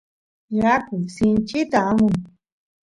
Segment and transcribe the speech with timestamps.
[0.57, 2.15] yaku sinchita amun